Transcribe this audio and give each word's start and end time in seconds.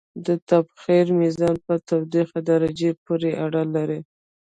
د 0.25 0.27
تبخیر 0.49 1.05
میزان 1.19 1.55
په 1.65 1.73
تودوخې 1.87 2.39
درجې 2.49 2.91
پورې 3.05 3.31
اړه 3.45 3.61
لري. 3.75 3.99